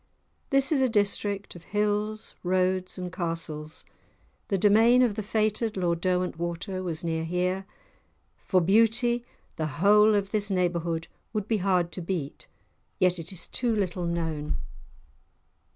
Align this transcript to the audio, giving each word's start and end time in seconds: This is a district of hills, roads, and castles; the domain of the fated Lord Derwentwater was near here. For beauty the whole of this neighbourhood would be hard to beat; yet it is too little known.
This 0.49 0.71
is 0.71 0.81
a 0.81 0.89
district 0.89 1.55
of 1.55 1.63
hills, 1.77 2.33
roads, 2.41 2.97
and 2.97 3.13
castles; 3.13 3.85
the 4.47 4.57
domain 4.57 5.03
of 5.03 5.13
the 5.13 5.21
fated 5.21 5.77
Lord 5.77 6.01
Derwentwater 6.01 6.81
was 6.81 7.03
near 7.03 7.23
here. 7.23 7.67
For 8.35 8.61
beauty 8.61 9.23
the 9.57 9.67
whole 9.77 10.15
of 10.15 10.31
this 10.31 10.49
neighbourhood 10.49 11.07
would 11.33 11.47
be 11.47 11.57
hard 11.57 11.91
to 11.91 12.01
beat; 12.01 12.47
yet 12.97 13.19
it 13.19 13.31
is 13.31 13.47
too 13.47 13.75
little 13.75 14.07
known. 14.07 14.57